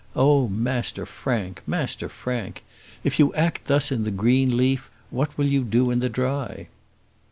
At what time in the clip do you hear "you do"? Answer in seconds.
5.45-5.91